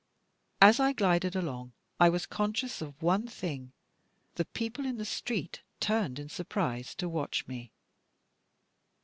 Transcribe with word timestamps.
As 0.63 0.79
I 0.79 0.93
glided 0.93 1.35
along, 1.35 1.73
I 1.99 2.09
was 2.09 2.25
conscious 2.25 2.81
of 2.81 2.99
one 3.03 3.27
thing, 3.27 3.71
the 4.33 4.45
people 4.45 4.83
in 4.83 4.97
the 4.97 5.05
street 5.05 5.61
turned 5.79 6.17
in 6.17 6.27
surprise 6.27 6.95
to 6.95 7.07
watch 7.07 7.45
me. 7.45 7.71